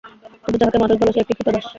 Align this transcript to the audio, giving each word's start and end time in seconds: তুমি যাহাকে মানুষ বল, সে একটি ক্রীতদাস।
তুমি 0.45 0.57
যাহাকে 0.57 0.77
মানুষ 0.77 0.95
বল, 0.97 1.09
সে 1.11 1.19
একটি 1.21 1.33
ক্রীতদাস। 1.33 1.65